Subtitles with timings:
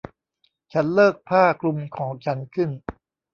[0.73, 2.69] ฉันเลิกผ้าคลุมของฉันขึ้น